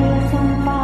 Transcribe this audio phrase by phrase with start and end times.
[0.00, 0.81] Đưa.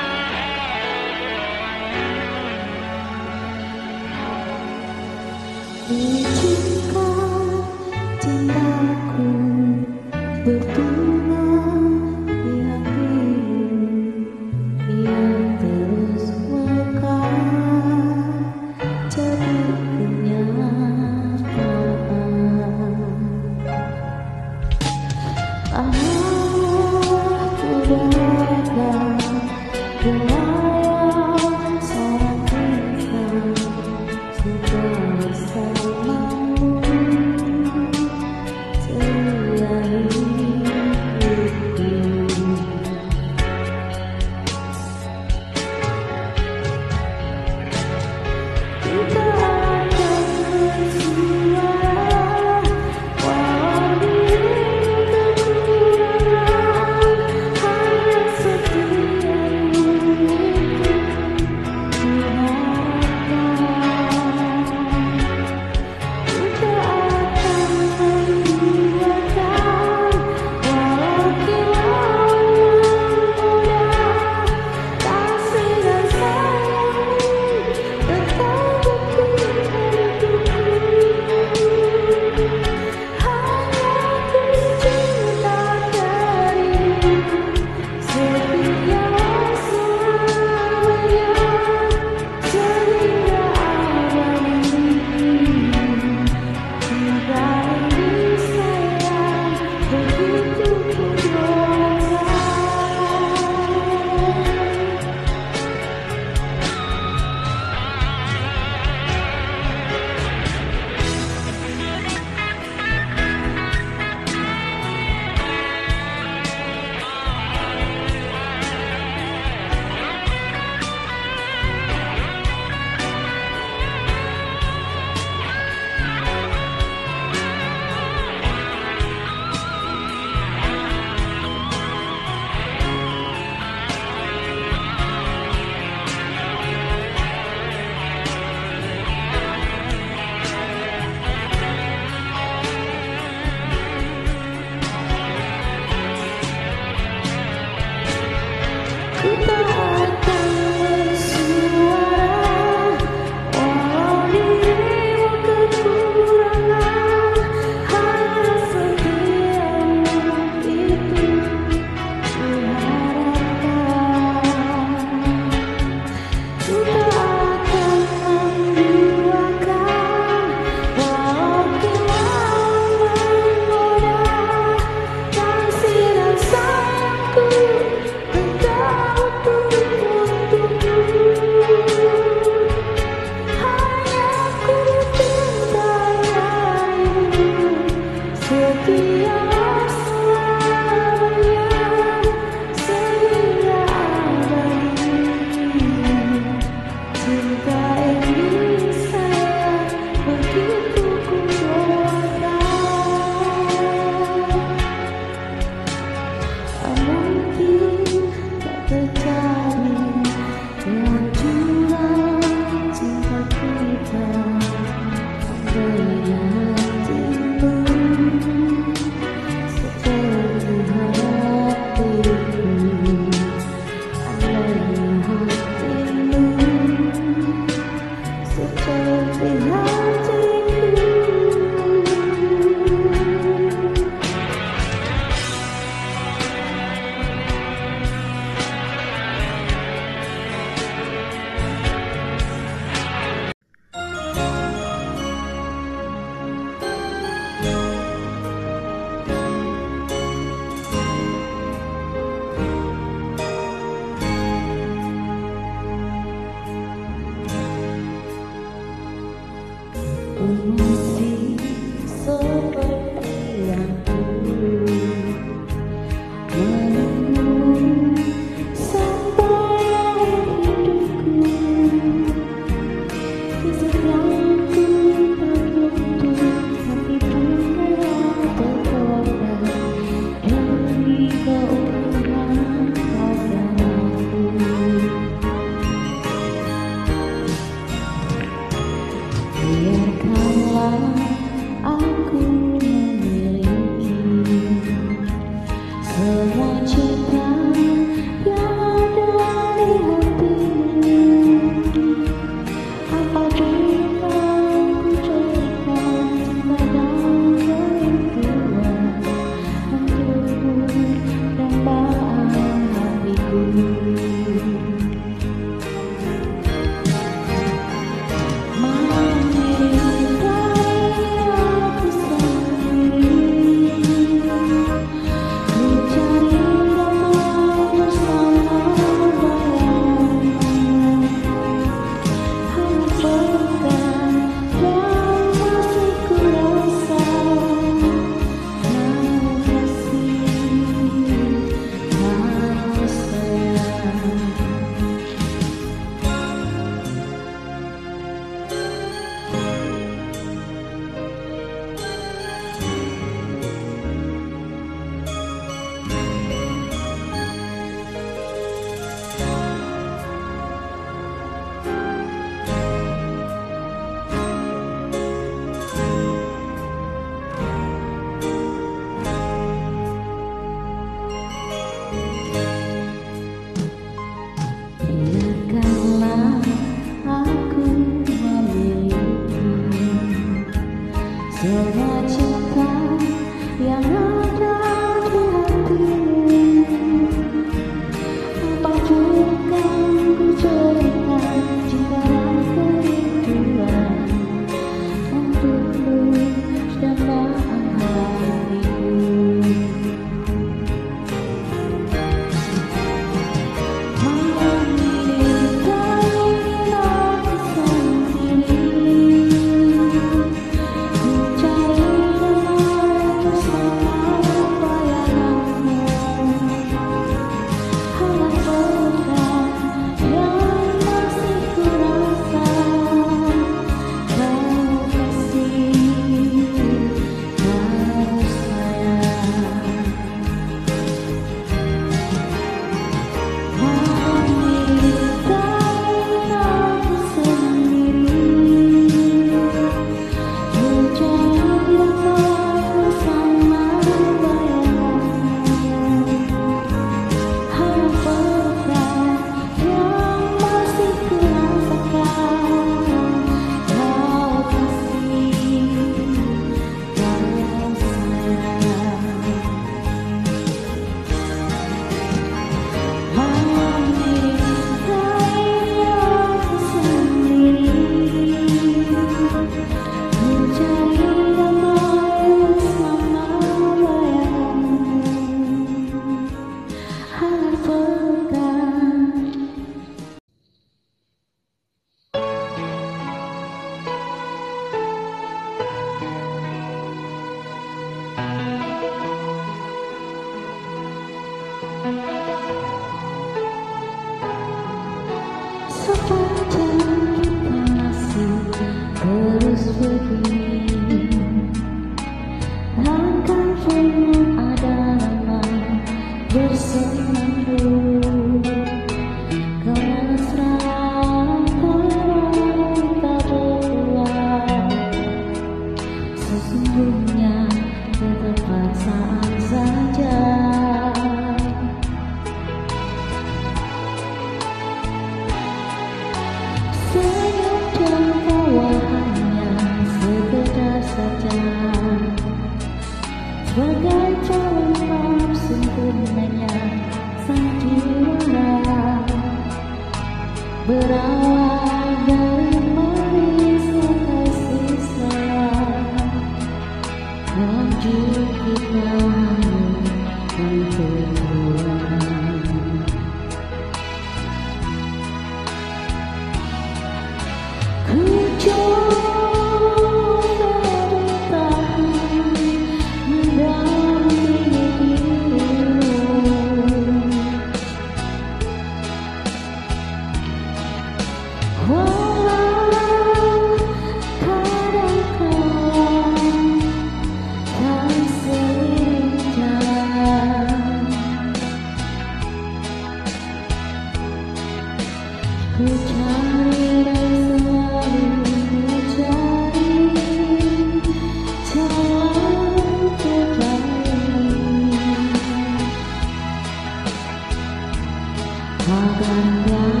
[598.91, 600.00] 花瓣飘